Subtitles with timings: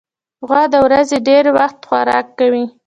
[0.47, 2.65] غوا د ورځې ډېری وخت خوراک کوي.